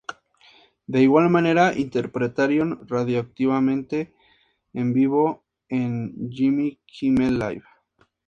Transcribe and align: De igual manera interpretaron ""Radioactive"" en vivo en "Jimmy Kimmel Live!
De 0.87 1.03
igual 1.03 1.29
manera 1.29 1.77
interpretaron 1.77 2.87
""Radioactive"" 2.87 4.11
en 4.73 4.93
vivo 4.93 5.45
en 5.69 6.15
"Jimmy 6.31 6.79
Kimmel 6.87 7.37
Live! 7.37 7.63